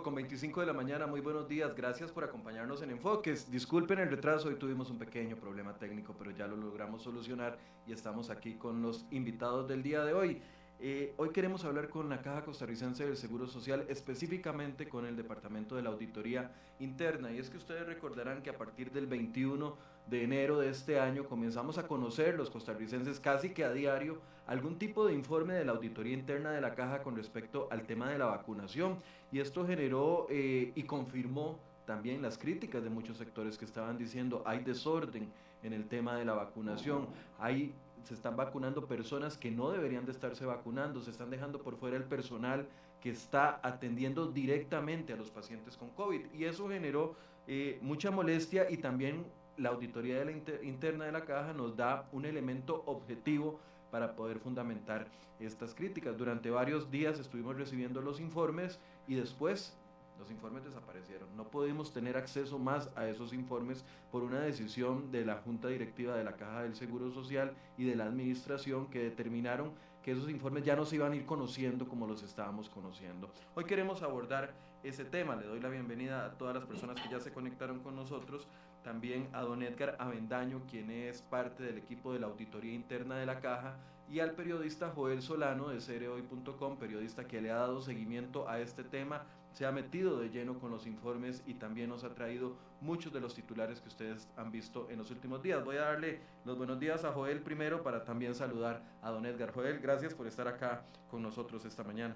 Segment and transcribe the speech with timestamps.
[0.00, 3.50] 8 con 25 de la mañana, muy buenos días, gracias por acompañarnos en Enfoques.
[3.50, 7.92] Disculpen el retraso, hoy tuvimos un pequeño problema técnico, pero ya lo logramos solucionar y
[7.92, 10.40] estamos aquí con los invitados del día de hoy.
[10.78, 15.76] Eh, hoy queremos hablar con la Caja Costarricense del Seguro Social, específicamente con el Departamento
[15.76, 17.30] de la Auditoría Interna.
[17.30, 21.26] Y es que ustedes recordarán que a partir del 21 de enero de este año
[21.26, 24.18] comenzamos a conocer los costarricenses casi que a diario
[24.50, 28.10] algún tipo de informe de la Auditoría Interna de la Caja con respecto al tema
[28.10, 28.98] de la vacunación.
[29.30, 31.56] Y esto generó eh, y confirmó
[31.86, 35.30] también las críticas de muchos sectores que estaban diciendo hay desorden
[35.62, 37.06] en el tema de la vacunación,
[37.38, 37.72] hay
[38.02, 41.96] se están vacunando personas que no deberían de estarse vacunando, se están dejando por fuera
[41.96, 42.66] el personal
[43.00, 46.32] que está atendiendo directamente a los pacientes con COVID.
[46.32, 47.14] Y eso generó
[47.46, 49.26] eh, mucha molestia y también
[49.58, 50.32] la auditoría de la
[50.62, 55.06] interna de la caja nos da un elemento objetivo para poder fundamentar
[55.38, 56.16] estas críticas.
[56.16, 59.76] Durante varios días estuvimos recibiendo los informes y después
[60.18, 61.34] los informes desaparecieron.
[61.34, 66.14] No pudimos tener acceso más a esos informes por una decisión de la Junta Directiva
[66.14, 70.64] de la Caja del Seguro Social y de la Administración que determinaron que esos informes
[70.64, 73.30] ya no se iban a ir conociendo como los estábamos conociendo.
[73.54, 74.52] Hoy queremos abordar
[74.82, 75.36] ese tema.
[75.36, 78.46] Le doy la bienvenida a todas las personas que ya se conectaron con nosotros.
[78.82, 83.26] También a don Edgar Avendaño, quien es parte del equipo de la Auditoría Interna de
[83.26, 83.76] la Caja,
[84.08, 88.82] y al periodista Joel Solano de cereoy.com, periodista que le ha dado seguimiento a este
[88.82, 93.12] tema se ha metido de lleno con los informes y también nos ha traído muchos
[93.12, 95.64] de los titulares que ustedes han visto en los últimos días.
[95.64, 99.52] Voy a darle los buenos días a Joel primero para también saludar a don Edgar.
[99.52, 102.14] Joel, gracias por estar acá con nosotros esta mañana.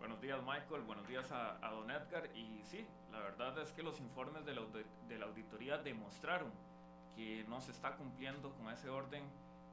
[0.00, 2.34] Buenos días Michael, buenos días a, don Edgar.
[2.34, 4.62] Y sí, la verdad es que los informes de la,
[5.06, 6.50] de la auditoría demostraron
[7.14, 9.22] que no se está cumpliendo con ese orden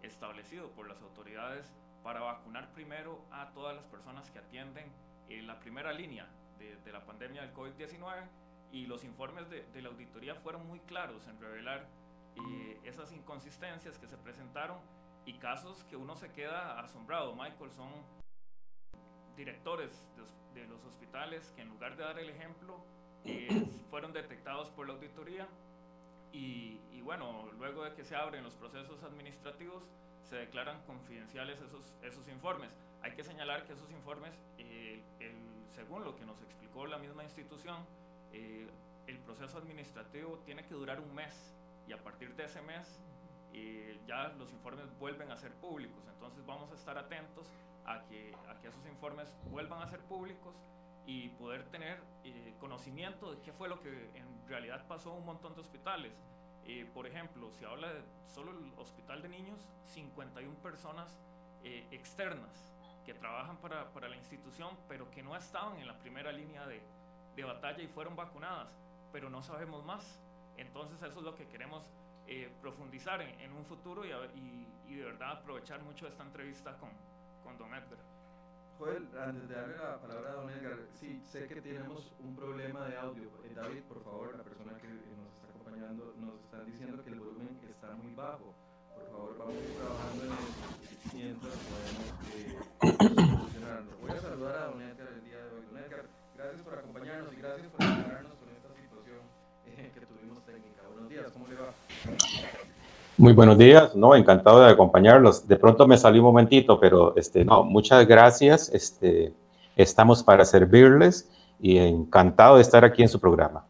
[0.03, 1.73] establecido por las autoridades
[2.03, 4.91] para vacunar primero a todas las personas que atienden
[5.29, 6.27] en la primera línea
[6.59, 8.27] de, la pandemia del COVID-19
[8.73, 11.87] y los informes de, de, la auditoría fueron muy claros en revelar
[12.35, 14.77] eh, esas inconsistencias que se presentaron
[15.25, 17.33] y casos que uno se queda asombrado.
[17.33, 17.91] Michael, son
[19.37, 19.91] directores
[20.53, 22.83] de, los hospitales que en lugar de dar el ejemplo
[23.25, 23.47] eh,
[23.91, 25.47] fueron detectados por la auditoría
[26.33, 29.87] y, y, bueno, luego de que se abren los procesos administrativos
[30.23, 32.71] se declaran confidenciales esos, esos informes.
[33.01, 35.35] Hay que señalar que esos informes, eh, el
[35.77, 37.77] según lo que nos explicó la misma institución,
[38.33, 38.67] eh,
[39.05, 41.53] el proceso administrativo tiene que durar un mes
[41.87, 42.99] y a partir de ese mes
[43.53, 46.03] eh, ya los informes vuelven a ser públicos.
[46.13, 47.47] Entonces vamos a estar atentos
[47.87, 50.55] a que, a que esos informes vuelvan a ser públicos
[51.05, 55.25] y poder tener eh, conocimiento de qué fue lo que en realidad pasó en un
[55.25, 56.13] montón de hospitales.
[56.93, 61.17] por ejemplo, si habla de solo el hospital de niños, 51 personas
[61.91, 62.73] externas
[63.05, 66.81] que trabajan para, para, la institución, pero que no estaban en la primera línea de,
[67.37, 68.67] de batalla y fueron vacunadas,
[69.13, 70.19] pero no sabemos más.
[70.57, 71.89] Entonces eso es lo que queremos
[72.25, 74.09] eh, profundizar en, un futuro y,
[74.89, 76.89] y, de verdad aprovechar mucho esta entrevista con,
[77.47, 77.99] con don Edgar.
[78.77, 82.85] Joel, antes de darle la palabra a don Edgar, sí, sé que tenemos un problema
[82.85, 83.29] de audio.
[83.45, 87.19] Eh, David, por favor, la persona que nos está acompañando, nos están diciendo que el
[87.19, 88.53] volumen está muy bajo.
[88.93, 92.07] Por favor, vamos trabajando en eso mientras podemos...
[92.35, 92.59] Eh,
[94.01, 95.65] Voy a saludar a Don Edgar el día de hoy.
[95.71, 96.05] Don Edgar,
[96.35, 99.21] gracias por acompañarnos y gracias por ayudarnos con esta situación
[99.65, 100.81] eh, que tuvimos técnica.
[100.87, 101.73] Buenos días, ¿cómo le va?
[103.19, 105.47] Muy buenos días, no, encantado de acompañarlos.
[105.47, 108.69] De pronto me salí un momentito, pero este, no, muchas gracias.
[108.69, 109.33] Este,
[109.75, 111.27] estamos para servirles
[111.59, 113.65] y encantado de estar aquí en su programa.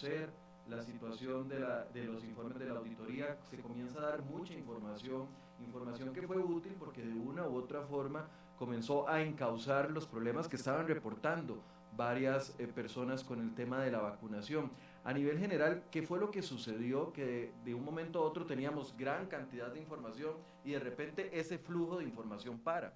[0.00, 0.30] conocer
[0.68, 4.54] la situación de, la, de, los informes de la auditoría, se comienza a dar mucha
[4.54, 5.26] información,
[5.60, 8.24] información que fue útil porque de una u otra forma
[8.60, 11.56] comenzó a encauzar los problemas que estaban reportando
[11.96, 14.70] varias eh, personas con el tema de la vacunación.
[15.02, 17.10] A nivel general, ¿qué fue lo que sucedió?
[17.14, 21.56] Que de, un momento a otro teníamos gran cantidad de información y de repente ese
[21.56, 22.92] flujo de información para.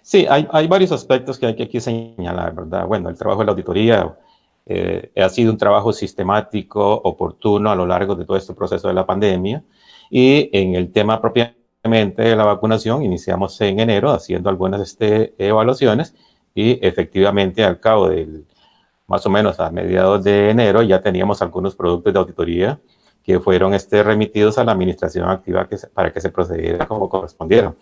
[0.00, 2.86] Sí, hay, hay varios aspectos que hay que aquí señalar, ¿verdad?
[2.86, 4.18] Bueno, el trabajo de la auditoría
[4.64, 8.94] eh, ha sido un trabajo sistemático, oportuno a lo largo de todo este proceso de
[8.94, 9.62] la pandemia.
[10.08, 16.14] Y en el tema propiamente de la vacunación, iniciamos en enero haciendo algunas este, evaluaciones
[16.54, 18.46] y efectivamente al cabo del,
[19.06, 22.80] más o menos a mediados de enero, ya teníamos algunos productos de auditoría
[23.22, 27.76] que fueron este, remitidos a la administración activa que para que se procediera como correspondieron.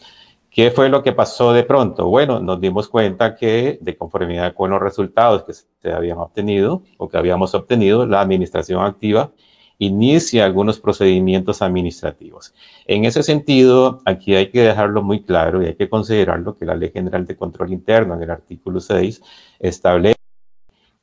[0.50, 2.08] ¿Qué fue lo que pasó de pronto?
[2.08, 7.08] Bueno, nos dimos cuenta que de conformidad con los resultados que se habían obtenido o
[7.08, 9.32] que habíamos obtenido, la administración activa
[9.78, 12.54] inicia algunos procedimientos administrativos.
[12.86, 16.74] En ese sentido, aquí hay que dejarlo muy claro y hay que considerarlo que la
[16.74, 19.20] Ley General de Control Interno en el artículo 6
[19.58, 20.16] establece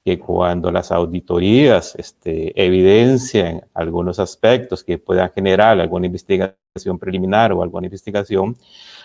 [0.04, 6.58] que cuando las auditorías este, evidencian algunos aspectos que puedan generar alguna investigación
[7.00, 8.58] preliminar o alguna investigación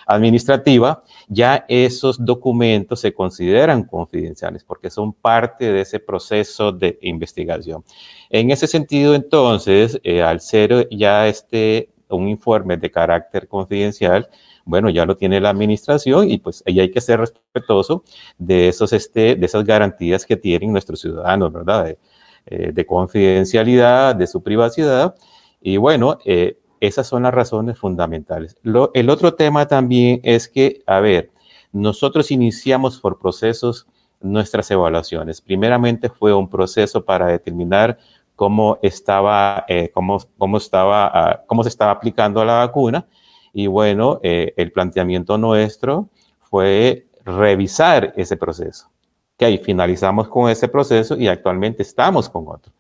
[0.08, 7.84] administrativa, ya esos documentos se consideran confidenciales porque son parte de ese proceso de investigación.
[8.30, 14.30] En ese sentido, entonces, eh, al ser ya este un informe de carácter confidencial,
[14.64, 18.02] bueno, ya lo tiene la administración y pues ahí hay que ser respetuoso
[18.38, 21.84] de, esos, este, de esas garantías que tienen nuestros ciudadanos, ¿verdad?
[21.84, 21.98] De,
[22.46, 25.14] eh, confidencialidad, de su privacidad.
[25.60, 28.56] Y bueno, eh, esas son las razones fundamentales.
[28.94, 31.30] el otro tema también es que, a ver,
[31.72, 33.86] nosotros iniciamos por procesos
[34.20, 35.40] nuestras evaluaciones.
[35.40, 37.98] Primeramente fue un proceso para determinar
[38.34, 43.06] cómo estaba, eh, cómo, cómo, estaba, ah, cómo se estaba aplicando la vacuna
[43.52, 46.08] y bueno, eh, el planteamiento nuestro
[46.40, 48.90] fue revisar ese proceso.
[49.36, 52.72] Que ahí finalizamos con ese proceso y actualmente estamos con otro.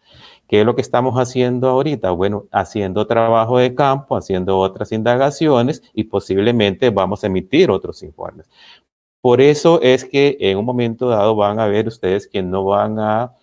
[0.48, 2.10] ¿Qué es lo que estamos haciendo ahorita?
[2.12, 8.48] Bueno, haciendo trabajo de campo, haciendo otras indagaciones y posiblemente vamos a emitir otros informes.
[9.20, 12.98] Por eso es que en un momento dado van a ver ustedes que no van
[12.98, 13.34] a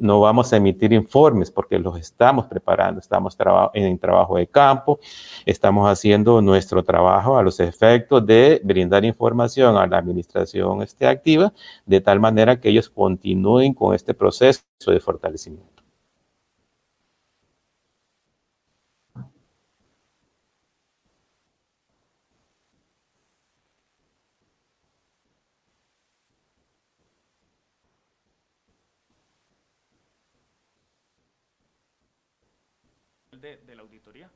[0.00, 3.36] no vamos a emitir informes porque los estamos preparando, estamos
[3.72, 5.00] en trabajo de campo,
[5.46, 11.52] estamos haciendo nuestro trabajo a los efectos de brindar información a la administración este, activa,
[11.86, 15.85] de tal manera que ellos continúen con este proceso de fortalecimiento.
[33.66, 34.30] De, la auditoría?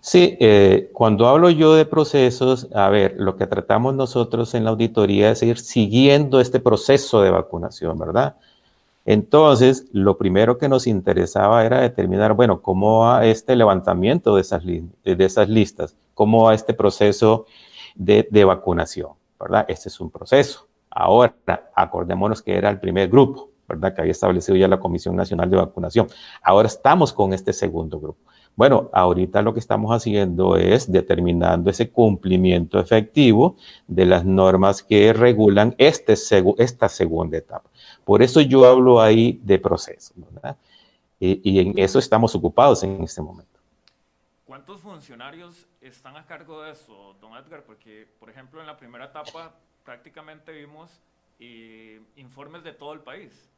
[0.00, 4.70] Sí, eh, cuando hablo yo de procesos, a ver, lo que tratamos nosotros en la
[4.70, 8.36] auditoría es ir siguiendo este proceso de vacunación, ¿verdad?
[9.04, 14.62] Entonces, lo primero que nos interesaba era determinar, bueno, cómo va este levantamiento de esas,
[15.04, 17.46] esas listas, cómo va este proceso
[17.94, 19.66] de, de vacunación, ¿verdad?
[19.68, 20.66] Este es un proceso.
[20.90, 21.34] Ahora,
[21.74, 23.51] acordémonos que era el primer grupo.
[23.72, 23.94] ¿Verdad?
[23.94, 26.08] Que había establecido ya la Comisión Nacional de Vacunación.
[26.42, 28.20] Ahora estamos con este segundo grupo.
[28.54, 35.12] Bueno, ahorita lo que estamos haciendo es determinando ese cumplimiento efectivo de las normas que
[35.12, 36.14] regulan este,
[36.58, 37.70] esta segunda etapa.
[38.04, 40.56] Por eso yo hablo ahí de proceso, ¿verdad?
[41.18, 43.58] Y, y en eso estamos ocupados en este momento.
[44.44, 47.64] ¿Cuántos funcionarios están a cargo de eso, don Edgar?
[47.64, 51.00] Porque, por ejemplo, en la primera etapa prácticamente vimos
[51.38, 53.50] eh, informes de todo el país.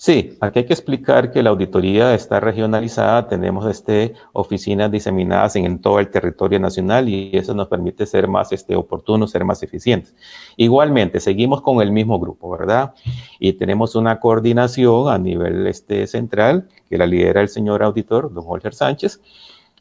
[0.00, 5.80] Sí, aquí hay que explicar que la auditoría está regionalizada, tenemos este, oficinas diseminadas en,
[5.80, 10.14] todo el territorio nacional y eso nos permite ser más este, oportunos, ser más eficientes.
[10.56, 12.94] Igualmente, seguimos con el mismo grupo, ¿verdad?
[13.40, 18.44] Y tenemos una coordinación a nivel este, central que la lidera el señor auditor, don
[18.44, 19.20] Jorge Sánchez,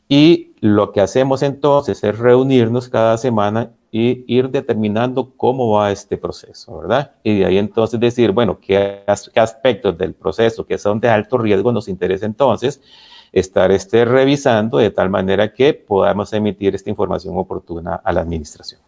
[0.09, 3.69] y lo que hacemos entonces es reunirnos cada semana
[3.99, 7.15] y ir determinando cómo va este proceso, ¿verdad?
[7.23, 11.71] Y de ahí entonces decir, bueno, qué, aspectos del proceso que son de alto riesgo
[11.71, 12.79] nos interesa entonces
[13.31, 18.79] estar este, revisando de tal manera que podamos emitir esta información oportuna a la administración.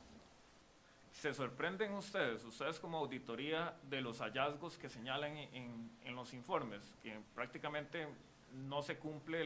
[1.12, 6.94] ¿Se sorprenden ustedes, ustedes como auditoría, de los hallazgos que señalan en, en los informes,
[7.02, 8.08] que prácticamente
[8.54, 9.42] no se cumple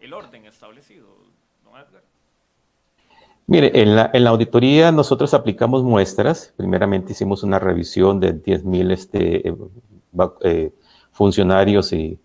[0.00, 1.06] el orden establecido,
[1.64, 2.02] don Edgar?
[3.46, 6.54] Mire, en la, auditoría nosotros aplicamos muestras.
[6.56, 9.56] Primeramente hicimos una revisión de 10.000 este, eh,
[10.42, 10.72] eh,
[11.10, 12.20] funcionarios y,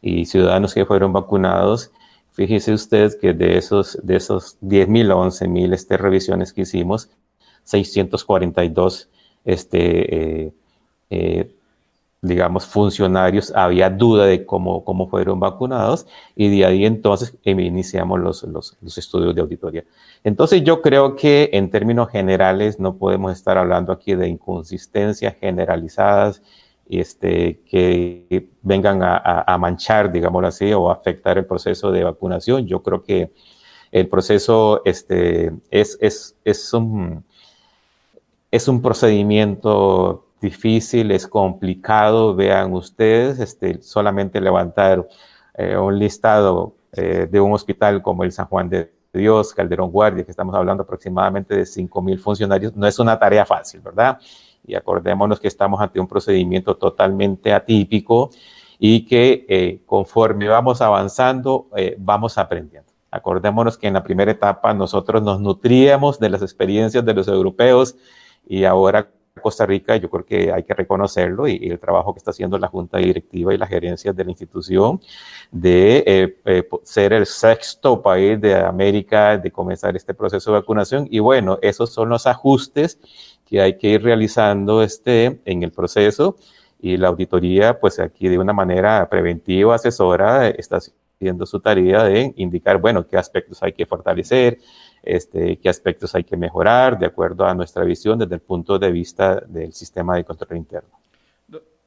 [0.00, 1.92] y, ciudadanos que fueron vacunados.
[2.32, 7.10] Fíjese usted que de esos, de esos 10.000 a 11.000 este, revisiones que hicimos,
[7.64, 9.10] 642
[9.44, 10.52] este, eh,
[11.10, 11.54] eh,
[12.22, 18.42] digamos, funcionarios, había duda de cómo, cómo fueron vacunados y de ahí entonces iniciamos los,
[18.42, 19.84] los, estudios de auditoría.
[20.22, 26.42] Entonces yo creo que en términos generales no podemos estar hablando aquí de inconsistencias generalizadas
[26.90, 32.66] este, que vengan a, a, manchar, digámoslo así, o afectar el proceso de vacunación.
[32.66, 33.30] Yo creo que
[33.92, 37.24] el proceso este, es, es, es, un,
[38.50, 45.06] es un procedimiento difícil, es complicado, vean ustedes, este, solamente levantar
[45.54, 50.24] eh, un listado eh, de un hospital como el San Juan de Dios, Calderón Guardia,
[50.24, 54.18] que estamos hablando aproximadamente de 5 mil funcionarios, no es una tarea fácil, ¿verdad?
[54.66, 58.30] Y acordémonos que estamos ante un procedimiento totalmente atípico
[58.78, 61.68] y que eh, conforme vamos avanzando,
[61.98, 62.90] vamos aprendiendo.
[63.10, 67.96] Acordémonos que en la primera etapa nosotros nos nutríamos de las experiencias de los europeos
[68.46, 69.10] y ahora
[69.40, 72.68] Costa Rica, yo creo que hay que reconocerlo y, el trabajo que está haciendo la
[72.68, 75.00] Junta Directiva y las gerencias de la institución
[75.50, 81.06] de eh, eh, ser el sexto país de América de comenzar este proceso de vacunación.
[81.10, 82.98] Y bueno, esos son los ajustes
[83.46, 86.36] que hay que ir realizando este, en el proceso
[86.80, 92.32] y la auditoría, pues aquí de una manera preventiva, asesora, está haciendo su tarea de
[92.36, 94.58] indicar, bueno, qué aspectos hay que fortalecer,
[95.02, 98.90] este, qué aspectos hay que mejorar de acuerdo a nuestra visión desde el punto de
[98.90, 100.90] vista del sistema de control interno.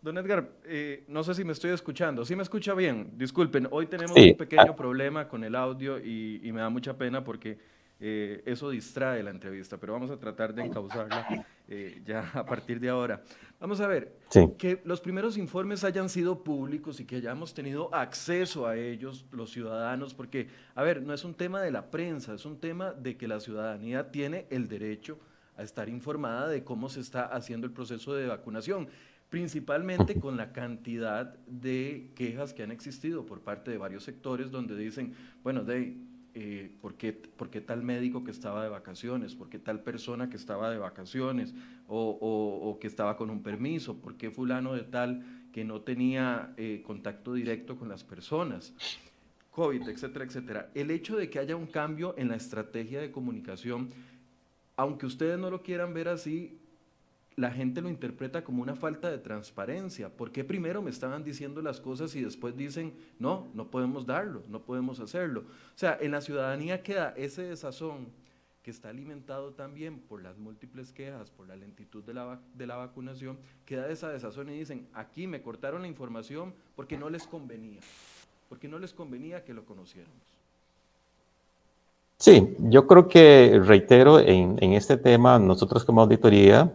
[0.01, 2.25] Don Edgar, eh, no sé si me estoy escuchando.
[2.25, 3.11] ¿Sí me escucha bien?
[3.15, 7.23] Disculpen, hoy tenemos un pequeño problema con el audio y, y me da mucha pena
[7.23, 7.57] porque
[8.05, 12.79] eh, eso distrae la entrevista, pero vamos a tratar de encauzarla eh, ya a partir
[12.79, 13.23] de ahora.
[13.59, 14.17] Vamos a ver,
[14.57, 19.51] que los primeros informes hayan sido públicos y que hayamos tenido acceso a ellos los
[19.51, 23.15] ciudadanos, porque, a ver, no es un tema de la prensa, es un tema de
[23.15, 25.17] que la ciudadanía tiene el derecho
[25.55, 28.89] a estar informada de cómo se está haciendo el proceso de vacunación,
[29.29, 34.75] principalmente con la cantidad de quejas que han existido por parte de varios sectores donde
[34.75, 35.95] dicen, bueno, de
[36.35, 37.11] eh, ¿por, qué,
[37.61, 39.35] tal médico que estaba de vacaciones?
[39.35, 41.53] ¿Por qué tal persona que estaba de vacaciones?
[41.87, 43.99] O, que estaba con un permiso?
[43.99, 48.73] ¿Por qué fulano de tal que no tenía eh, contacto directo con las personas?
[49.51, 50.71] COVID, etcétera, etcétera.
[50.73, 53.89] El hecho de que haya un cambio en la estrategia de comunicación,
[54.75, 56.57] aunque ustedes no lo quieran ver así,
[57.35, 60.09] la gente lo interpreta como una falta de transparencia.
[60.09, 64.43] ¿Por qué primero me estaban diciendo las cosas y después dicen, no, no podemos darlo,
[64.49, 65.41] no podemos hacerlo?
[65.41, 68.07] O sea, en la ciudadanía queda ese desazón
[68.61, 72.77] que está alimentado también por las múltiples quejas, por la lentitud de la, de la
[72.77, 77.81] vacunación, queda esa desazón y dicen, aquí me cortaron la información porque no les convenía,
[78.47, 80.15] porque no les convenía que lo conociéramos.
[82.17, 86.73] Sí, yo creo que, reitero, en, en este tema, nosotros como auditoría,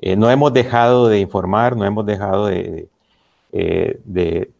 [0.00, 2.88] eh, no hemos dejado de informar, no hemos dejado de,
[3.52, 4.50] eh, de,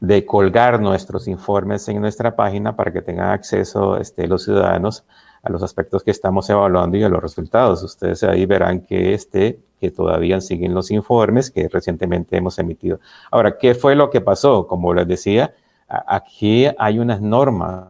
[0.00, 5.04] de, colgar nuestros informes en nuestra página para que tengan acceso este, los ciudadanos
[5.42, 7.82] a los aspectos que estamos evaluando y a los resultados.
[7.82, 13.00] Ustedes ahí verán que, este, que todavía siguen los informes que recientemente hemos emitido.
[13.30, 14.66] Ahora, ¿qué fue lo que pasó?
[14.66, 15.54] Como les decía,
[15.88, 17.88] aquí hay unas normas.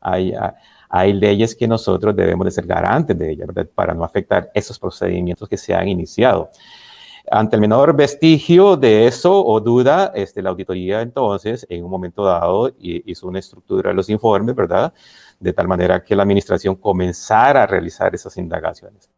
[0.00, 0.34] Hay,
[0.94, 3.66] hay leyes que nosotros debemos de ser garantes de ellas, ¿verdad?
[3.74, 6.50] Para no afectar esos procedimientos que se han iniciado.
[7.30, 12.24] Ante el menor vestigio de eso o duda, este, la auditoría entonces, en un momento
[12.24, 14.92] dado, hizo una estructura de los informes, ¿verdad?
[15.40, 19.08] De tal manera que la administración comenzara a realizar esas indagaciones.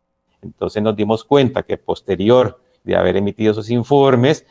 [0.42, 4.46] Entonces nos dimos cuenta que posterior de haber emitido esos informes,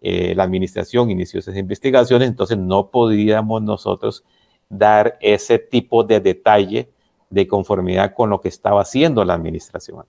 [0.00, 4.24] eh, la administración inició esas investigaciones, entonces no podíamos nosotros
[4.70, 6.88] dar ese tipo de detalle
[7.28, 10.06] de conformidad con lo que estaba haciendo la administración.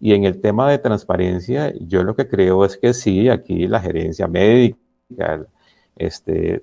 [0.00, 3.80] Y en el tema de transparencia, yo lo que creo es que sí, aquí la
[3.80, 5.46] gerencia médica,
[5.96, 6.62] este,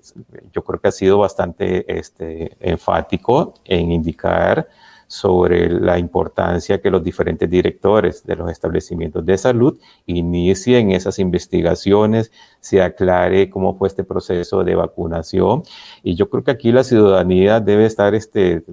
[0.51, 4.67] yo creo que ha sido bastante este, enfático en indicar
[5.07, 12.31] sobre la importancia que los diferentes directores de los establecimientos de salud inicien esas investigaciones,
[12.59, 15.63] se aclare cómo fue este proceso de vacunación.
[16.03, 18.63] Y yo creo que aquí la ciudadanía debe estar este,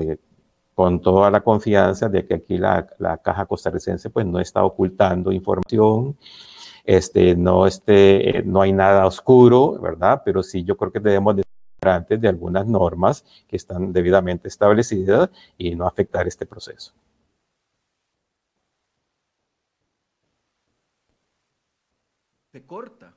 [0.00, 0.18] eh,
[0.74, 5.32] con toda la confianza de que aquí la, la, caja costarricense pues no está ocultando
[5.32, 6.16] información,
[6.84, 10.22] este, no, este, no hay nada oscuro, ¿verdad?
[10.24, 11.36] Pero sí yo creo que debemos
[11.80, 16.92] de algunas normas que están debidamente establecidas y no afectar este proceso.
[22.52, 23.14] Se corta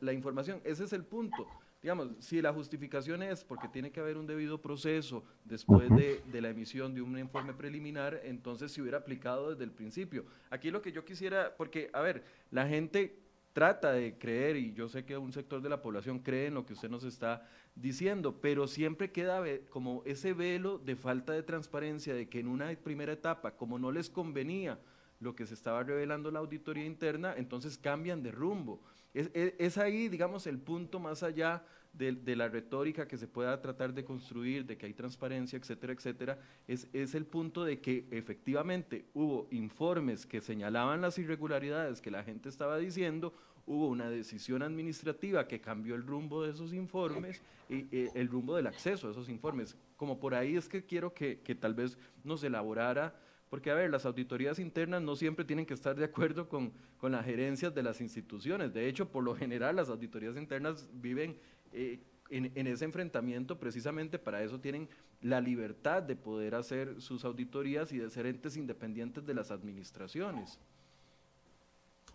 [0.00, 1.46] la, información, ese es el punto
[1.82, 6.40] digamos, si la justificación es porque tiene que haber un debido proceso después de, de,
[6.40, 10.24] la emisión de un informe preliminar, entonces se hubiera aplicado desde el principio.
[10.48, 13.23] Aquí lo que yo quisiera, porque, a ver, la gente
[13.54, 16.66] trata de creer, y yo sé que un sector de la población cree en lo
[16.66, 22.14] que usted nos está diciendo, pero siempre queda como ese velo de falta de transparencia,
[22.14, 24.78] de que en una primera etapa, como no les convenía
[25.20, 28.82] lo que se estaba revelando la auditoría interna, entonces cambian de rumbo.
[29.14, 31.62] Es, ahí, digamos, el punto más allá
[31.94, 36.38] de, la retórica que se pueda tratar de construir, de que hay transparencia, etcétera, etcétera,
[36.66, 42.24] es, es el punto de que efectivamente hubo informes que señalaban las irregularidades que la
[42.24, 43.32] gente estaba diciendo,
[43.66, 48.66] hubo una decisión administrativa que cambió el rumbo de esos informes y el rumbo del
[48.66, 49.76] acceso a esos informes.
[49.96, 53.14] Como por ahí es que quiero que, que tal vez nos elaborara
[53.54, 57.12] porque, a ver, las auditorías internas no siempre tienen que estar de acuerdo con, con
[57.12, 58.74] las gerencias de las instituciones.
[58.74, 61.38] De hecho, por lo general, las auditorías internas viven
[61.74, 61.98] eh,
[62.30, 64.88] en, en, ese enfrentamiento, precisamente para eso tienen
[65.20, 70.58] la libertad de poder hacer sus auditorías y de ser entes independientes de las administraciones.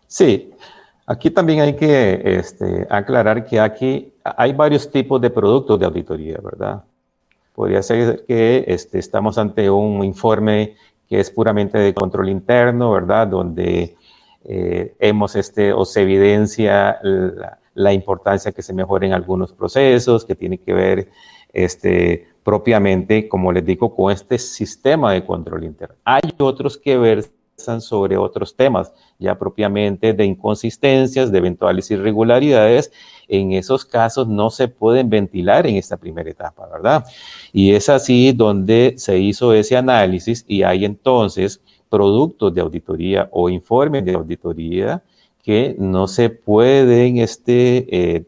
[0.06, 0.50] Sí,
[1.06, 6.38] aquí también hay que este, aclarar que aquí hay varios tipos de productos de auditoría,
[6.42, 6.82] ¿verdad?
[7.54, 10.74] Podría ser que este, estamos ante un informe
[11.08, 13.28] que es puramente de control interno, ¿verdad?
[13.28, 13.96] Donde
[14.44, 17.59] eh, hemos, este, o se evidencia la,
[17.92, 21.08] importancia que se mejoren algunos procesos, que tiene que ver
[21.52, 25.96] este, propiamente, como les digo, con este sistema de control interno.
[26.04, 32.90] Hay otros que versan sobre otros temas, ya propiamente de inconsistencias, de eventuales irregularidades,
[33.28, 37.04] en esos casos no se pueden ventilar en esta primera etapa, ¿verdad?
[37.52, 43.48] Y es así donde se hizo ese análisis y hay entonces productos de auditoría o
[43.48, 45.02] informes de auditoría
[45.42, 48.24] que no se pueden este, eh,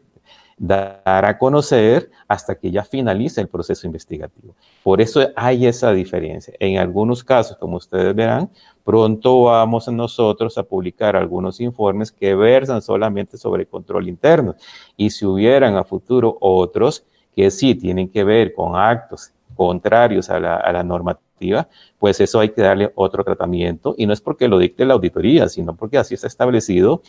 [0.57, 4.55] dar a conocer hasta que ya finalice el proceso investigativo.
[4.81, 6.53] Por eso hay esa diferencia.
[6.59, 8.49] En algunos casos, como ustedes verán,
[8.83, 14.55] pronto vamos nosotros a publicar algunos informes que versan solamente sobre control interno.
[14.95, 20.39] Y si hubieran a futuro otros que sí tienen que ver con actos contrarios a
[20.39, 21.67] la, normativa,
[21.99, 23.95] pues eso hay que darle otro tratamiento.
[23.97, 27.01] Y no es porque lo dicte la auditoría, sino porque así está establecido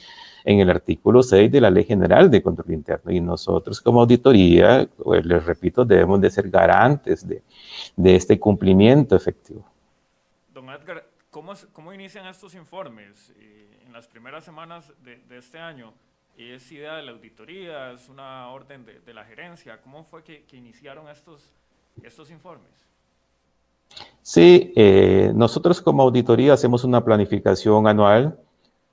[0.44, 3.10] en el artículo 6 de la Ley General de Control Interno.
[3.10, 7.42] Y nosotros como auditoría, pues, les repito, debemos de ser garantes de,
[8.14, 9.64] este cumplimiento efectivo.
[10.52, 13.32] Don Edgar, ¿cómo, cómo inician estos informes?
[13.38, 15.94] Eh, en las primeras semanas de, este año,
[16.36, 17.92] ¿es idea de la auditoría?
[17.92, 19.80] ¿Es una orden de, de la gerencia?
[19.80, 21.52] ¿Cómo fue que, que, iniciaron estos,
[22.02, 22.70] estos informes?
[24.22, 28.38] Sí, eh, nosotros como auditoría hacemos una planificación anual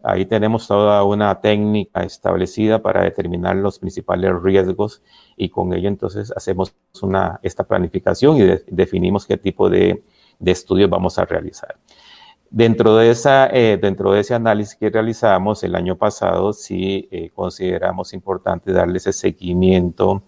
[0.03, 5.03] Ahí tenemos toda una técnica establecida para determinar los principales riesgos
[5.37, 10.03] y con ello entonces hacemos una, esta planificación y definimos qué tipo de,
[10.39, 11.75] de, estudios vamos a realizar.
[12.49, 17.29] Dentro de, esa, eh, dentro de ese análisis que realizamos el año pasado, sí eh,
[17.29, 20.23] consideramos importante darle ese seguimiento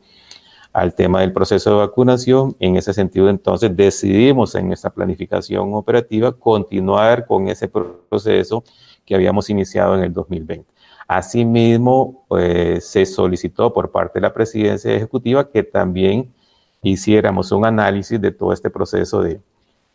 [0.74, 2.56] al tema del proceso de vacunación.
[2.60, 8.64] En ese sentido, entonces, decidimos en esta planificación operativa continuar con ese proceso
[9.06, 10.68] que habíamos iniciado en el 2020.
[11.08, 16.34] Asimismo, pues, se solicitó por parte de la presidencia ejecutiva que también
[16.82, 19.40] hiciéramos un análisis de todo este proceso de,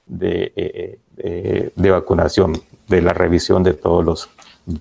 [0.07, 2.53] de, eh, eh, de vacunación,
[2.87, 4.31] de la revisión de todos, los,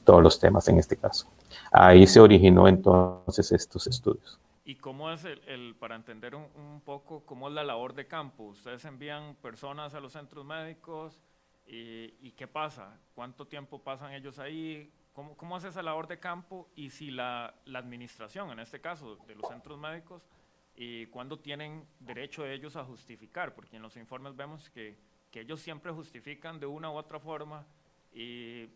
[0.04, 1.28] todos los temas en este caso.
[1.72, 4.40] Ahí se originó entonces estos estudios.
[4.68, 8.44] ¿Y cómo es el, para entender un, un, poco, cómo es la labor de campo?
[8.44, 11.22] ¿Ustedes envían personas a los centros médicos?
[11.66, 13.00] ¿Y, qué pasa?
[13.16, 14.92] ¿Cuánto tiempo pasan ellos ahí?
[15.14, 16.70] ¿Cómo, cómo hace esa labor de campo?
[16.76, 20.28] Y si la, la, administración, en este caso, de los centros médicos,
[20.76, 23.56] y cuándo tienen derecho ellos a justificar?
[23.56, 24.98] Porque en los informes vemos que,
[25.32, 27.66] que ellos siempre justifican de una u otra forma
[28.14, 28.68] y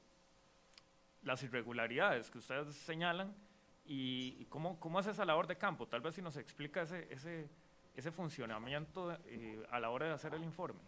[1.22, 3.36] las irregularidades que ustedes señalan
[3.94, 5.86] y, cómo, cómo hace esa labor de campo.
[5.86, 7.50] Tal vez si nos explica ese, ese,
[7.96, 10.80] ese funcionamiento eh, a la hora de hacer el informe.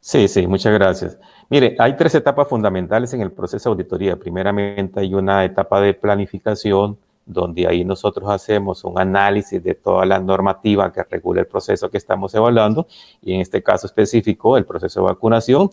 [0.00, 1.18] Sí, sí, muchas gracias.
[1.48, 4.16] Mire, hay tres etapas fundamentales en el proceso de auditoría.
[4.16, 10.18] Primeramente hay una etapa de planificación, donde ahí nosotros hacemos un análisis de toda la
[10.18, 12.86] normativa que regula el proceso que estamos evaluando,
[13.22, 15.70] y en este caso específico, el proceso de vacunación,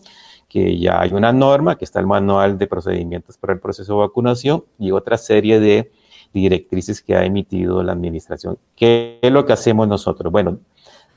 [0.48, 4.00] que ya hay una norma, que está el manual de procedimientos para el proceso de
[4.00, 5.92] vacunación, y otra serie de
[6.40, 8.58] directrices que ha emitido la administración.
[8.74, 10.30] ¿Qué es lo que hacemos nosotros?
[10.32, 10.58] Bueno,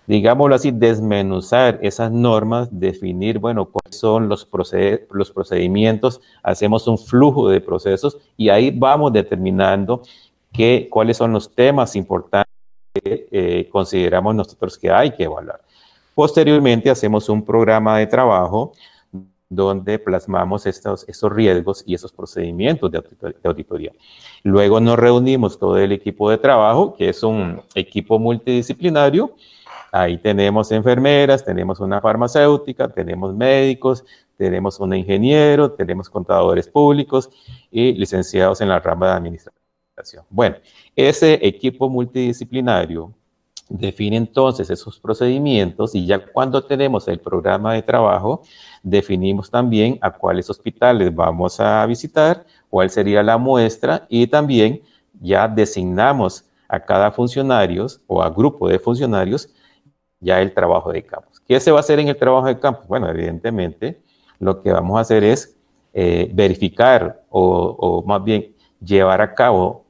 [0.07, 4.47] digámoslo así, desmenuzar esas normas, definir, bueno, cuáles son los,
[5.11, 10.01] los procedimientos, hacemos un flujo de procesos y ahí vamos determinando
[10.89, 12.53] cuáles son los temas importantes
[12.93, 15.61] que eh, consideramos nosotros que hay que evaluar.
[16.15, 18.73] Posteriormente hacemos un programa de trabajo
[19.49, 23.01] donde plasmamos estos, estos riesgos y esos procedimientos de
[23.43, 23.91] auditoría.
[24.43, 29.33] Luego nos reunimos todo el equipo de trabajo, que es un equipo multidisciplinario,
[29.91, 34.05] Ahí tenemos enfermeras, tenemos una farmacéutica, tenemos médicos,
[34.37, 37.29] tenemos un ingeniero, tenemos contadores públicos
[37.71, 40.25] y licenciados en la rama de administración.
[40.29, 40.57] Bueno,
[40.95, 43.13] ese equipo multidisciplinario
[43.69, 48.41] define entonces esos procedimientos y ya cuando tenemos el programa de trabajo,
[48.81, 54.81] definimos también a cuáles hospitales vamos a visitar, cuál sería la muestra y también
[55.21, 59.49] ya designamos a cada funcionario o a grupo de funcionarios
[60.19, 61.29] ya el trabajo de campo.
[61.47, 62.81] ¿Qué se va a hacer en el trabajo de campo?
[62.87, 64.01] Bueno, evidentemente
[64.39, 65.55] lo que vamos a hacer es
[65.93, 69.85] eh, verificar o, o más bien llevar a cabo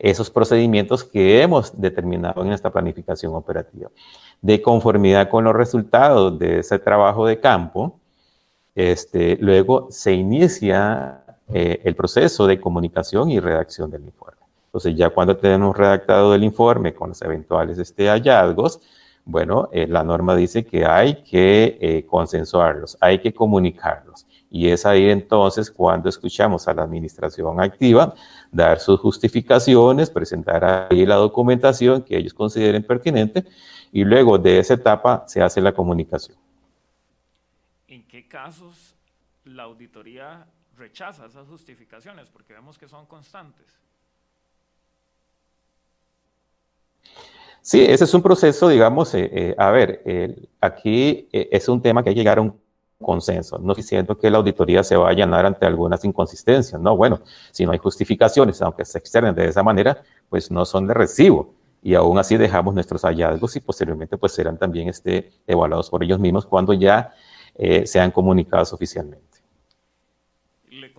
[0.00, 3.90] esos procedimientos que hemos determinado en esta planificación operativa.
[4.40, 8.00] De conformidad con los resultados de ese trabajo de campo,
[8.74, 14.40] este, luego se inicia eh, el proceso de comunicación y redacción del informe.
[14.66, 18.80] Entonces, ya cuando tenemos redactado el informe con los eventuales este, hallazgos,
[19.30, 24.26] bueno, eh, la norma dice que hay que eh, consensuarlos, hay que comunicarlos.
[24.50, 28.14] Y es ahí entonces cuando escuchamos a la administración activa
[28.50, 33.44] dar sus justificaciones, presentar ahí la documentación que ellos consideren pertinente
[33.92, 36.36] y luego de esa etapa se hace la comunicación.
[37.86, 38.96] ¿En qué casos
[39.44, 40.44] la auditoría
[40.76, 42.28] rechaza esas justificaciones?
[42.30, 43.78] Porque vemos que son constantes.
[47.62, 50.02] Sí, ese es un proceso, digamos, eh, eh, a ver,
[50.60, 52.58] aquí eh, es un tema que hay que llegar a un
[53.00, 53.58] consenso.
[53.58, 56.80] No siento que la auditoría se va a allanar ante algunas inconsistencias.
[56.80, 57.20] No, bueno,
[57.50, 61.54] si no hay justificaciones, aunque se externen de esa manera, pues no son de recibo.
[61.82, 66.18] Y aún así dejamos nuestros hallazgos y posteriormente pues serán también este, evaluados por ellos
[66.18, 67.14] mismos cuando ya
[67.54, 69.29] eh, sean comunicados oficialmente.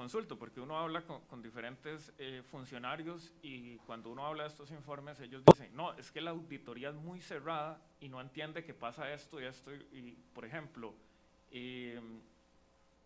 [0.01, 5.19] Consulto, porque uno habla con, diferentes eh, funcionarios y cuando uno habla de estos informes,
[5.19, 9.13] ellos dicen, no, es que la auditoría es muy cerrada y no entiende que pasa
[9.13, 9.71] esto y esto.
[9.71, 10.95] y por ejemplo,
[11.51, 12.17] mm,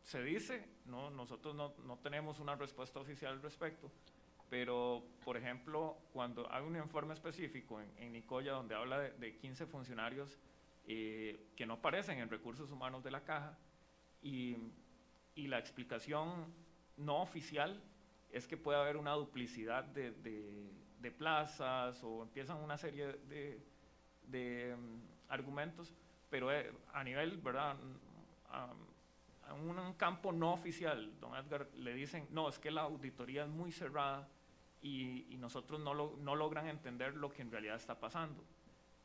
[0.03, 3.91] se dice, no, nosotros no, no, tenemos una respuesta oficial al respecto,
[4.49, 9.65] pero por ejemplo, cuando hay un informe específico en, en Nicoya donde habla de, 15
[9.65, 10.39] funcionarios
[10.87, 13.57] eh, que no aparecen en recursos humanos de la caja
[14.21, 14.55] y,
[15.35, 16.63] y, la explicación
[16.97, 17.81] no oficial
[18.31, 23.63] es que puede haber una duplicidad de, de, plazas o empiezan una serie de,
[24.23, 25.93] de mm, argumentos,
[26.31, 27.75] pero eh, a nivel, ¿verdad?
[28.49, 28.73] a,
[29.53, 33.71] un campo no oficial, don Edgar, le dicen, no, es que la auditoría es muy
[33.71, 34.27] cerrada
[34.81, 38.43] y, nosotros no, lo, no, logran entender lo que en realidad está pasando.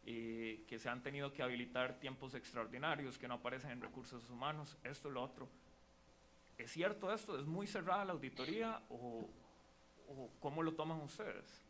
[0.07, 4.79] Eh, que se han tenido que habilitar tiempos extraordinarios que no aparecen en recursos humanos,
[4.83, 5.46] esto, lo otro.
[6.64, 7.38] ¿Es cierto esto?
[7.38, 9.27] ¿Es muy cerrada la auditoría o,
[10.40, 11.62] cómo lo toman ustedes?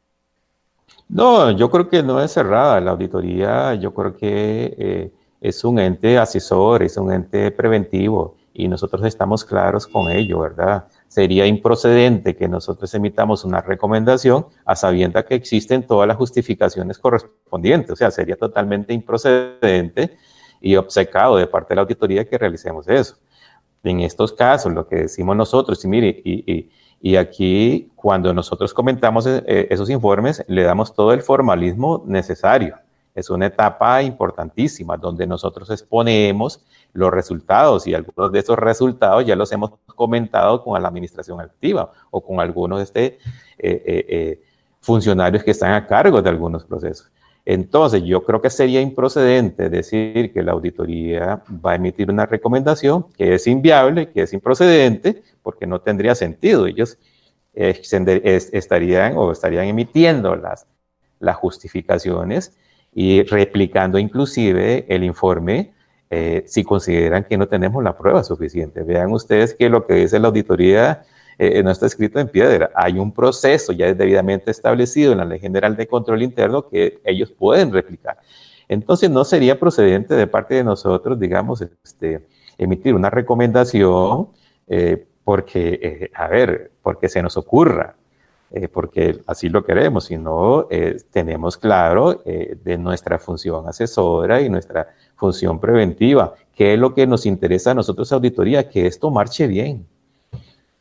[1.09, 3.74] No, yo creo que no es cerrada la auditoría.
[3.74, 9.44] Yo creo que eh, es un ente asesor, es un ente preventivo y nosotros estamos
[9.44, 10.88] claros con ello, ¿verdad?
[11.07, 17.92] Sería improcedente que nosotros emitamos una recomendación a sabienda que existen todas las justificaciones correspondientes,
[17.92, 20.18] o sea, sería totalmente improcedente
[20.61, 23.16] y obcecado de parte de la auditoría que realicemos eso.
[23.83, 26.69] En estos casos, lo que decimos nosotros, y mire, y,
[27.01, 32.77] y, aquí cuando nosotros comentamos eh, esos informes, le damos todo el formalismo necesario
[33.14, 39.37] es una etapa importantísima donde nosotros exponemos los resultados y algunos de esos resultados ya
[39.37, 43.19] los hemos comentado con la administración activa o con algunos de este, eh,
[43.59, 44.43] eh, eh,
[44.81, 47.11] funcionarios que están a cargo de algunos procesos.
[47.53, 53.07] Entonces, yo creo que sería improcedente decir que la auditoría va a emitir una recomendación
[53.19, 56.69] que es inviable, que es improcedente, porque no tendría sentido.
[56.69, 56.97] Ellos
[57.53, 60.65] estarían o estarían emitiendo las,
[61.35, 62.57] justificaciones
[62.95, 65.73] y replicando inclusive el informe
[66.09, 68.85] eh, si consideran que no tenemos la prueba suficiente.
[68.85, 71.03] Vean ustedes que lo que dice la auditoría
[71.40, 72.70] eh, no está escrito en piedra.
[72.74, 77.31] Hay un proceso ya debidamente establecido en la Ley General de Control Interno que ellos
[77.31, 78.18] pueden replicar.
[78.68, 82.26] Entonces no sería procedente de parte de nosotros, digamos, este,
[82.59, 84.29] emitir una recomendación
[84.68, 87.96] eh, porque, a ver, porque se nos ocurra.
[88.53, 94.48] Eh, porque así lo queremos, sino eh, tenemos claro eh, de nuestra función asesora y
[94.48, 99.46] nuestra función preventiva, qué es lo que nos interesa a nosotros, auditoría, que esto marche
[99.46, 99.87] bien,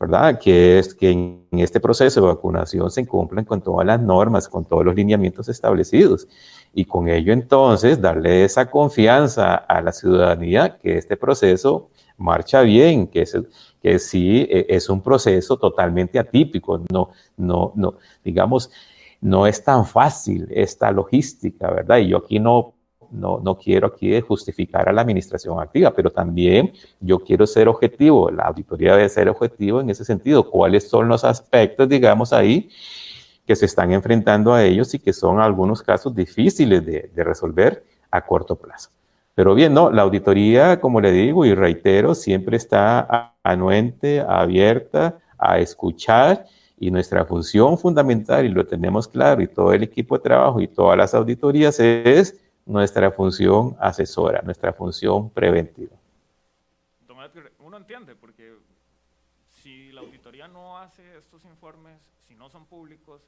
[0.00, 0.38] ¿verdad?
[0.38, 4.64] Que es que en este proceso de vacunación se cumplan con todas las normas, con
[4.64, 6.26] todos los lineamientos establecidos
[6.72, 13.08] y con ello entonces darle esa confianza a la ciudadanía que este proceso marcha bien,
[13.08, 13.36] que es
[13.82, 18.70] que sí e, es un proceso totalmente atípico, no, no, no, digamos,
[19.20, 21.98] no es tan fácil esta logística, ¿verdad?
[21.98, 22.72] Y yo aquí no
[23.10, 28.30] no, no quiero aquí justificar a la administración activa, pero también yo quiero ser objetivo,
[28.30, 32.70] la auditoría debe ser objetivo en ese sentido, cuáles son los aspectos, digamos, ahí
[33.46, 37.84] que se están enfrentando a ellos y que son algunos casos difíciles de, de resolver
[38.10, 38.90] a corto plazo.
[39.34, 45.58] Pero bien, no, la auditoría, como le digo y reitero, siempre está anuente, abierta a
[45.58, 46.46] escuchar
[46.78, 50.68] y nuestra función fundamental, y lo tenemos claro, y todo el equipo de trabajo y
[50.68, 55.96] todas las auditorías es nuestra función asesora, nuestra función preventiva.
[57.60, 58.56] Uno entiende, porque
[59.48, 63.22] si la auditoría no hace estos informes, si no son públicos,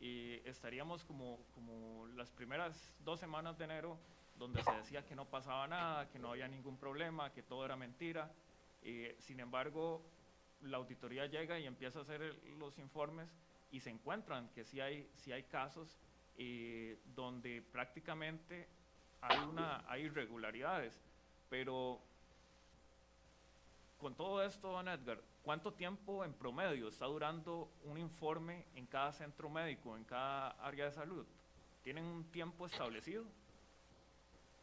[0.00, 3.98] y estaríamos como, como las primeras dos semanas de enero,
[4.38, 7.76] donde se decía que no pasaba nada, que no había ningún problema, que todo era
[7.76, 8.30] mentira.
[8.82, 10.02] y sin embargo,
[10.62, 13.28] la auditoría llega y empieza a hacer los informes
[13.70, 15.98] y se encuentran que sí hay, sí hay casos
[16.38, 18.68] eh, donde prácticamente
[19.20, 20.98] hay, una, hay irregularidades.
[21.50, 21.98] Pero
[23.98, 29.12] con todo esto, don Edgar, ¿cuánto tiempo en promedio está durando un informe en cada
[29.12, 31.26] centro médico, en cada área de salud?
[31.82, 33.24] ¿Tienen un tiempo establecido?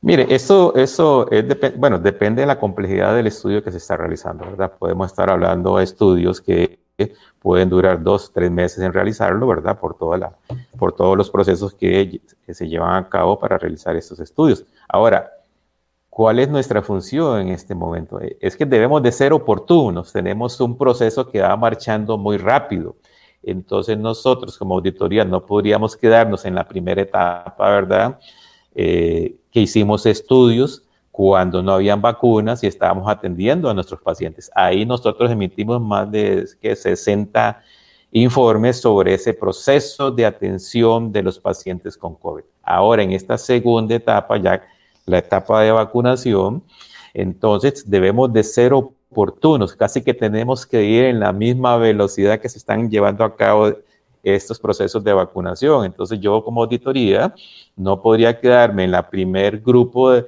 [0.02, 1.46] Mire, eso, eso es
[1.78, 4.78] bueno, depende de la complejidad del estudio que se está realizando, ¿verdad?
[4.78, 6.85] Podemos estar hablando de estudios que
[7.40, 9.80] pueden durar dos, tres meses en realizarlo, ¿verdad?
[9.80, 10.36] Por, toda la,
[10.78, 14.66] por todos los procesos que, se llevan a cabo para realizar estos estudios.
[14.88, 15.32] Ahora,
[16.10, 18.20] ¿cuál es nuestra función en este momento?
[18.40, 22.96] Es que debemos de ser oportunos, tenemos un proceso que va marchando muy rápido.
[23.44, 28.20] Entonces nosotros como auditoría no podríamos quedarnos en la primera etapa, ¿verdad?
[28.74, 30.85] Eh, que hicimos estudios
[31.16, 34.52] cuando no habían vacunas y estábamos atendiendo a nuestros pacientes.
[34.54, 37.64] Ahí nosotros emitimos más de que 60
[38.12, 42.44] informes sobre ese proceso de atención de los pacientes con COVID.
[42.62, 44.62] Ahora, en esta segunda etapa, ya
[45.06, 46.62] la etapa de vacunación,
[47.14, 52.50] entonces debemos de ser oportunos, casi que tenemos que ir en la misma velocidad que
[52.50, 53.74] se están llevando a cabo
[54.22, 55.86] estos procesos de vacunación.
[55.86, 57.34] Entonces yo como auditoría
[57.78, 60.26] no podría quedarme en la primer grupo de,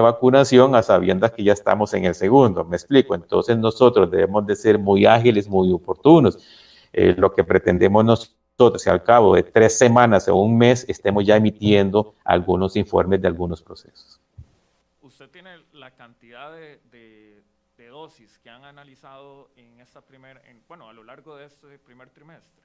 [0.00, 2.64] vacunación a sabiendas que ya estamos en el segundo.
[2.64, 3.14] Me explico.
[3.14, 6.38] Entonces nosotros debemos de ser muy ágiles, muy oportunos.
[6.92, 11.24] Eh, lo que pretendemos nosotros, si al cabo de tres semanas o un mes estemos
[11.24, 14.20] ya emitiendo algunos informes de algunos procesos.
[15.02, 16.80] Usted tiene la cantidad de,
[17.90, 22.62] dosis que han analizado en esta primer, bueno, a lo largo de este primer trimestre.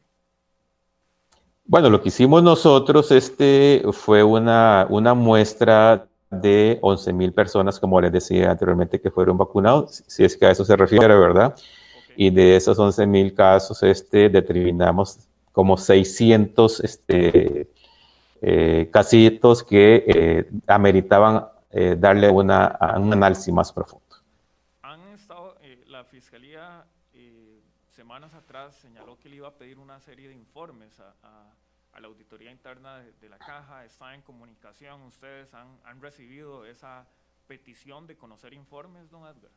[1.63, 7.99] Bueno, lo que hicimos nosotros este, fue una, una muestra de 11 mil personas, como
[7.99, 11.55] les decía anteriormente, que fueron vacunados, si es que a eso se refiere, ¿verdad?
[12.15, 17.69] Y de esos 11 mil casos, este, determinamos como 600 este,
[18.41, 24.05] eh, casitos que eh, ameritaban eh, darle una, un análisis más profundo.
[24.81, 25.55] Han estado,
[25.87, 26.85] la Fiscalía
[27.89, 31.60] semanas atrás señaló que le iba a pedir una serie de informes a a
[31.99, 37.05] la auditoría interna de, la caja, está en comunicación, ustedes han, recibido esa
[37.47, 39.51] petición de conocer informes, don Edgar.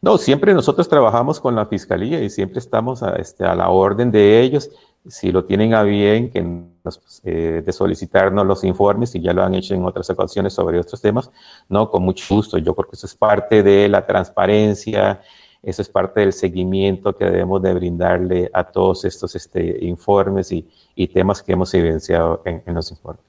[0.00, 4.10] No, siempre nosotros trabajamos con la fiscalía y siempre estamos a, este, a la orden
[4.10, 4.70] de ellos.
[5.06, 9.42] Si lo tienen a bien, que nos, eh, de solicitarnos los informes, y ya lo
[9.42, 11.30] han hecho en otras ocasiones sobre otros temas,
[11.68, 12.58] no, con mucho gusto.
[12.58, 15.22] Yo creo que eso es parte de la transparencia,
[15.62, 20.68] eso es parte del seguimiento que debemos de brindarle a todos estos este, informes y,
[20.94, 23.22] y, temas que hemos evidenciado en, en, los informes.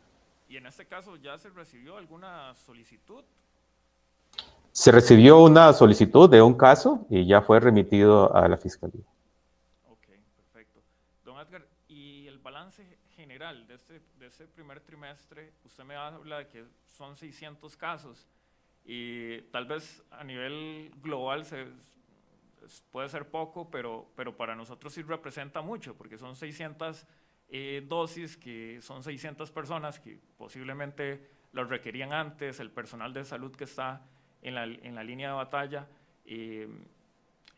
[0.48, 3.24] ¿Y en este caso ya se recibió alguna solicitud?
[4.72, 9.04] Se recibió una solicitud de un caso y ya fue remitido a la Fiscalía.
[9.90, 10.80] Ok, perfecto.
[11.26, 15.52] Don Edgar, ¿y el balance general de este, de este primer trimestre?
[15.66, 18.26] Usted me habla de que son 600 casos
[18.86, 21.68] y tal vez a nivel global se,
[22.92, 27.06] puede ser poco, pero, pero para nosotros sí representa mucho, porque son 600
[27.50, 33.54] eh, dosis, que son 600 personas que posiblemente los requerían antes, el personal de salud
[33.56, 34.06] que está
[34.42, 35.88] en la, en la línea de batalla
[36.26, 36.70] eh,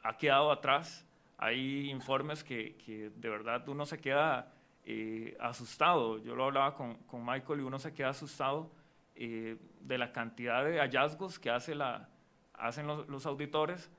[0.02, 1.06] ha quedado atrás.
[1.38, 4.52] Hay informes que, que, de verdad uno se queda
[4.86, 6.18] eh, asustado.
[6.18, 8.72] Yo lo hablaba con, con, Michael y uno se queda asustado
[9.16, 12.10] de la cantidad de hallazgos que hace la,
[12.56, 13.92] hacen los, los auditores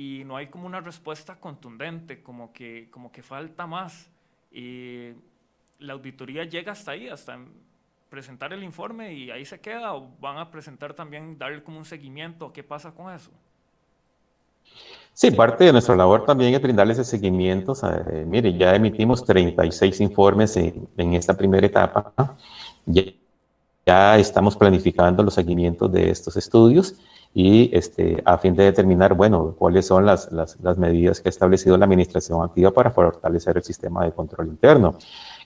[0.00, 4.08] y no hay como una respuesta contundente, como que, como que falta más.
[4.50, 5.10] Y
[5.78, 7.38] la auditoría llega hasta ahí, hasta
[8.08, 11.84] presentar el informe y ahí se queda, o van a presentar también, darle como un
[11.84, 13.30] seguimiento, ¿qué pasa con eso?
[15.12, 17.74] Sí, parte de nuestra labor también es brindarles ese seguimiento.
[18.24, 22.38] mire, ya emitimos 36 informes en, en esta primera etapa.
[22.86, 23.02] Ya,
[23.84, 26.96] ya estamos planificando los seguimientos de estos estudios
[27.32, 31.30] y este, a fin de determinar, bueno, cuáles son las, las, las, medidas que ha
[31.30, 34.96] establecido la administración activa para fortalecer el sistema de control interno.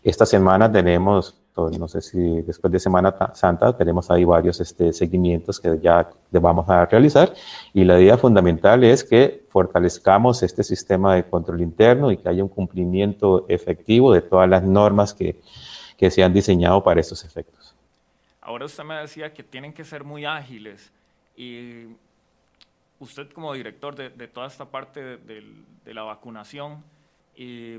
[0.02, 5.60] Esta semana tenemos, no sé si después de Semana Santa, tenemos ahí varios este, seguimientos
[5.60, 7.32] que ya vamos a realizar
[7.72, 12.42] y la idea fundamental es que fortalezcamos este sistema de control interno y que haya
[12.42, 15.40] un cumplimiento efectivo de todas las normas que,
[15.96, 17.74] que se han diseñado para estos efectos.
[18.40, 20.92] Ahora usted me decía que tienen que ser muy ágiles
[21.36, 21.86] y
[22.98, 26.82] usted como director de, toda esta parte de, de la vacunación,
[27.36, 27.78] y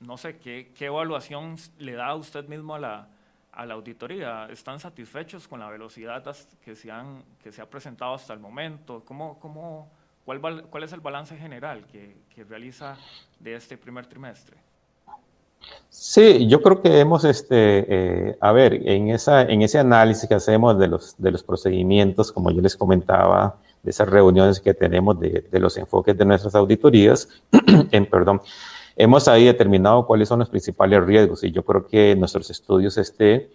[0.00, 3.08] no sé, ¿qué, ¿qué, evaluación le da usted mismo a la,
[3.52, 4.46] a la auditoría?
[4.46, 6.24] ¿Están satisfechos con la velocidad
[6.62, 9.04] que se, han, que se ha presentado hasta el momento?
[9.04, 9.90] ¿Cómo, cómo,
[10.24, 12.96] cuál, ¿Cuál es el balance general que, que realiza
[13.38, 14.56] de este primer trimestre?
[15.90, 20.34] Sí, yo creo que hemos, este, eh, a ver, en, esa, en ese análisis que
[20.34, 25.18] hacemos de los, de los procedimientos, como yo les comentaba, de esas reuniones que tenemos
[25.20, 27.28] de, de los enfoques de nuestras auditorías,
[27.92, 28.40] en, perdón,
[28.96, 33.50] hemos ahí determinado cuáles son los principales riesgos y yo creo que nuestros estudios este,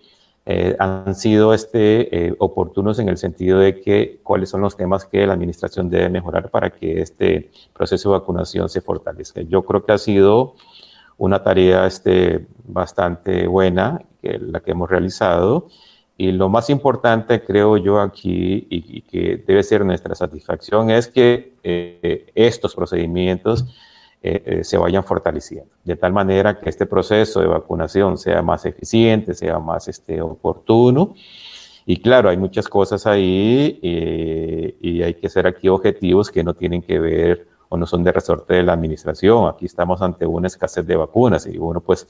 [0.45, 5.06] eh, han sido este, eh, oportunos en el sentido de que cuáles son los temas
[5.06, 9.41] que la administración debe mejorar para que este proceso de vacunación se fortalezca.
[9.41, 10.56] Yo creo que ha sido
[11.17, 15.67] una tarea este, bastante buena, que, la que hemos realizado.
[16.17, 21.56] Y lo más importante, creo yo, aquí, y, que debe ser nuestra satisfacción, es que
[21.63, 23.65] eh, estos procedimientos
[24.21, 28.65] eh, eh, se vayan fortaleciendo, de tal manera que este proceso de vacunación sea más
[28.65, 31.15] eficiente, sea más este, oportuno.
[31.86, 36.82] Y claro, hay muchas cosas ahí y hay que ser aquí objetivos que no tienen
[36.82, 39.48] que ver o no son de resorte de la administración.
[39.48, 42.08] Aquí estamos ante una escasez de vacunas y uno pues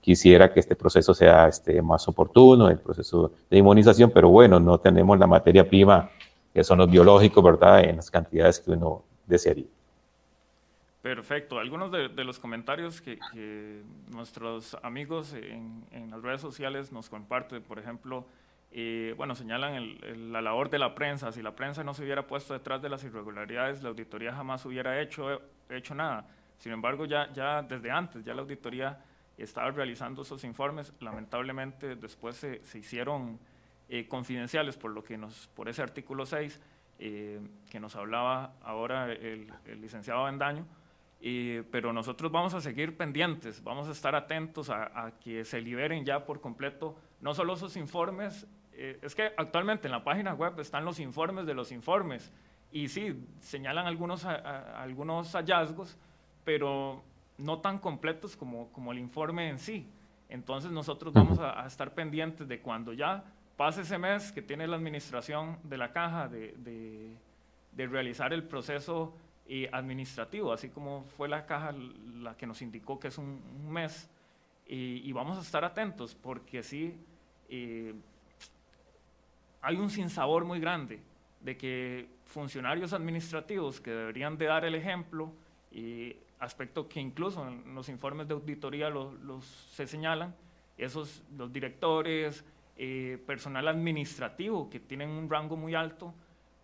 [0.00, 4.78] quisiera que este proceso sea este, más oportuno, el proceso de inmunización, pero bueno, no
[4.78, 6.10] tenemos la materia prima,
[6.52, 9.66] que son los biológicos, ¿verdad?, en las cantidades que uno desearía.
[11.00, 11.60] Perfecto.
[11.60, 17.62] Algunos de, los comentarios que, que, nuestros amigos en, en, las redes sociales nos comparten,
[17.62, 18.26] por ejemplo,
[18.70, 21.32] eh, bueno, señalan el, el, la labor de la prensa.
[21.32, 25.00] Si la prensa no se hubiera puesto detrás de las irregularidades, la auditoría jamás hubiera
[25.00, 26.26] hecho, hecho nada.
[26.58, 28.98] Sin embargo, ya, ya desde antes, ya la auditoría
[29.36, 30.92] estaba realizando esos informes.
[31.00, 33.38] Lamentablemente, después se, se hicieron
[33.88, 36.60] eh, confidenciales por, lo que nos, por ese artículo 6
[36.98, 40.66] eh, que nos hablaba ahora el, el licenciado Bendaño.
[41.20, 45.60] Eh, pero nosotros vamos a seguir pendientes, vamos a estar atentos a, a, que se
[45.60, 48.46] liberen ya por completo no solo esos informes,
[48.78, 52.32] eh, es que actualmente en la página web están los informes de los informes
[52.70, 55.98] y sí, señalan algunos, a, a, algunos hallazgos,
[56.44, 57.02] pero
[57.38, 59.90] no tan completos como, como el informe en sí.
[60.28, 63.24] Entonces nosotros vamos a, a, estar pendientes de cuando ya
[63.56, 67.16] pase ese mes que tiene la administración de la caja de, de,
[67.72, 69.12] de realizar el proceso
[69.48, 73.72] eh, administrativo, así como fue la caja la que nos indicó que es un, un
[73.72, 74.08] mes.
[74.66, 76.94] Eh, y vamos a estar atentos porque sí
[77.48, 77.94] eh,
[79.60, 81.00] hay un sinsabor muy grande
[81.40, 85.32] de que funcionarios administrativos que deberían de dar el ejemplo,
[86.40, 90.34] aspecto que incluso en los informes de auditoría los, los se señalan,
[90.76, 92.44] esos, los directores,
[93.26, 96.14] personal administrativo que tienen un rango muy alto,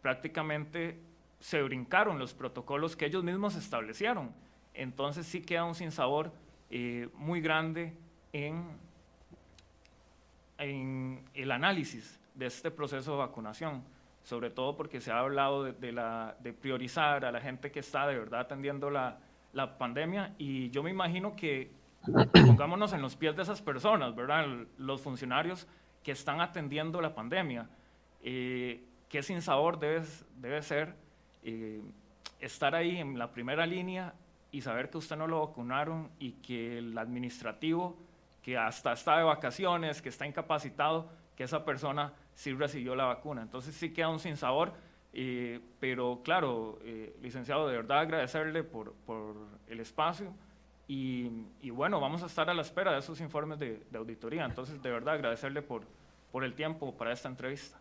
[0.00, 0.96] prácticamente
[1.40, 4.32] se brincaron los protocolos que ellos mismos establecieron.
[4.74, 6.32] Entonces sí queda un sinsabor
[6.70, 7.92] eh, muy grande
[8.32, 8.64] en,
[10.58, 13.82] en, el análisis de este proceso de vacunación,
[14.22, 18.40] sobre todo porque se ha hablado de, priorizar a la gente que está de verdad
[18.40, 19.18] atendiendo la,
[19.52, 21.70] la pandemia y yo me imagino que
[22.46, 24.46] pongámonos en los pies de esas personas, ¿verdad?
[24.78, 25.66] Los funcionarios
[26.02, 27.68] que están atendiendo la pandemia.
[28.22, 30.02] Eh, qué sinsabor debe,
[30.36, 30.94] debe ser
[31.42, 31.82] eh,
[32.40, 34.14] estar ahí en la primera línea
[34.50, 37.96] y saber que usted no lo vacunaron y que el administrativo,
[38.42, 43.42] que hasta está de vacaciones, que está incapacitado, que esa persona sí recibió la vacuna.
[43.42, 44.72] Entonces sí queda un sinsabor,
[45.12, 49.34] eh, pero claro, eh, licenciado, de verdad agradecerle por, por
[49.68, 50.32] el espacio
[50.86, 51.30] y,
[51.62, 54.44] y, bueno, vamos a estar a la espera de esos informes de, de auditoría.
[54.44, 55.82] Entonces, de verdad agradecerle por,
[56.30, 57.78] por el tiempo para esta entrevista.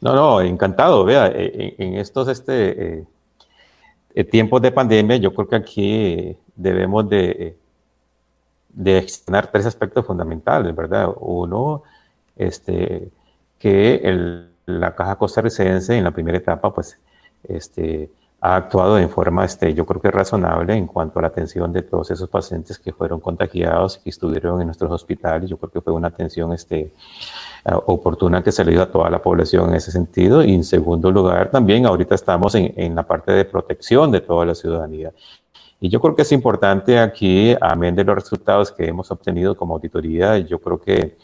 [0.00, 1.04] No, no, encantado.
[1.04, 3.06] Vea, eh, eh, en estos este,
[4.14, 7.56] eh, tiempos de pandemia, yo creo que aquí debemos de,
[8.68, 11.08] de externar tres aspectos fundamentales, ¿verdad?
[11.18, 11.82] Uno,
[12.36, 13.10] este,
[13.60, 16.98] que el, la caja costarricense en la primera etapa, pues,
[17.44, 21.72] este, ha actuado en forma, este, yo creo que razonable en cuanto a la atención
[21.72, 25.50] de todos esos pacientes que fueron contagiados y que estuvieron en nuestros hospitales.
[25.50, 26.92] Yo creo que fue una atención este, eh,
[27.86, 30.42] oportuna que se le dio a toda la población en ese sentido.
[30.42, 34.46] Y en segundo lugar, también ahorita estamos en, en la parte de protección de toda
[34.46, 35.12] la ciudadanía.
[35.78, 39.74] Y yo creo que es importante aquí, amén de los resultados que hemos obtenido como
[39.74, 41.16] auditoría, yo creo que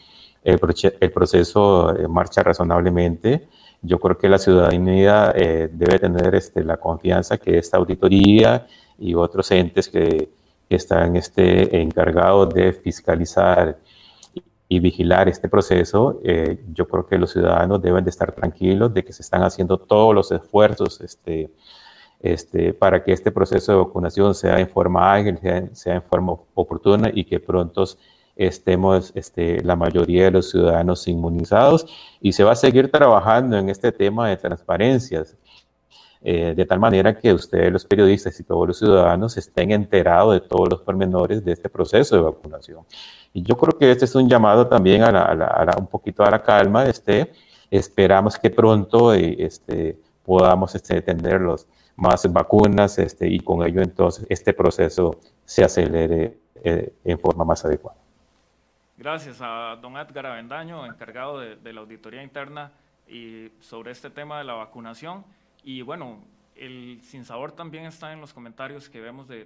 [0.46, 3.48] el, proceso eh, marcha razonablemente.
[3.82, 8.66] Yo creo que la ciudadanía eh, debe tener este, la confianza que esta auditoría
[8.98, 10.28] y otros entes que,
[10.68, 13.78] están este, encargados de fiscalizar
[14.68, 19.04] y, vigilar este proceso, eh, yo creo que los ciudadanos deben de estar tranquilos de
[19.04, 21.52] que se están haciendo todos los esfuerzos este,
[22.18, 26.32] este, para que este proceso de vacunación sea en forma ágil, sea, sea en forma
[26.54, 27.84] oportuna y que pronto
[28.36, 31.86] estemos este, la mayoría de los ciudadanos inmunizados
[32.20, 35.36] y se va a seguir trabajando en este tema de transparencias,
[36.22, 40.40] eh, de tal manera que ustedes, los periodistas y todos los ciudadanos estén enterados de
[40.40, 42.84] todos los pormenores de este proceso de vacunación.
[43.32, 46.42] Y yo creo que este es un llamado también a, la, un poquito a la
[46.42, 46.84] calma.
[46.84, 47.32] Este,
[47.70, 51.66] esperamos que pronto eh, este, podamos este, tener los,
[51.96, 57.64] más vacunas este, y con ello entonces este proceso se acelere eh, en forma más
[57.64, 58.05] adecuada.
[58.98, 62.72] Gracias a don Edgar Avendaño, encargado de, la auditoría interna
[63.06, 65.22] y sobre este tema de la vacunación.
[65.62, 66.24] Y bueno,
[66.54, 69.44] el sinsabor también está en los comentarios que vemos de,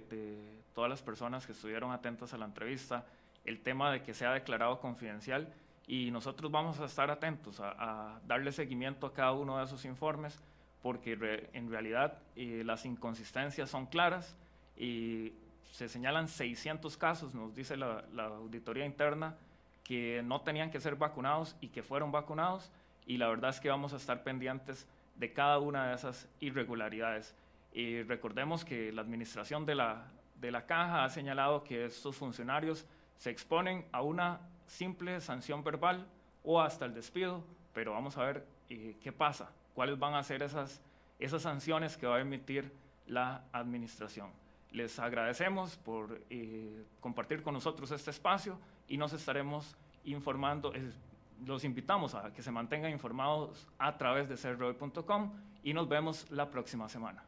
[0.73, 3.05] todas las personas que estuvieron atentas a la entrevista,
[3.43, 5.53] el tema de que sea declarado confidencial
[5.85, 10.39] y nosotros vamos a estar atentos a, darle seguimiento a cada uno de esos informes
[10.81, 14.37] porque en realidad eh, las inconsistencias son claras
[14.77, 15.33] y
[15.71, 19.35] se señalan 600 casos, nos dice la, auditoría interna,
[19.83, 22.69] que no tenían que ser vacunados y que fueron vacunados,
[23.07, 27.33] y la verdad es que vamos a estar pendientes de cada una de esas irregularidades.
[27.73, 30.05] Y recordemos que la administración de la,
[30.39, 32.85] de la caja ha señalado que estos funcionarios
[33.17, 36.05] se exponen a una simple sanción verbal
[36.43, 37.43] o hasta el despido,
[37.73, 40.81] pero vamos a ver eh, qué pasa, cuáles van a ser esas,
[41.19, 42.71] esas sanciones que va a emitir
[43.07, 44.29] la administración.
[44.71, 48.57] Les agradecemos por eh, compartir con nosotros este espacio
[48.87, 50.71] y nos estaremos informando.
[51.45, 56.49] los invitamos a que se mantengan informados a través de cerroy.com y nos vemos la
[56.49, 57.23] próxima semana.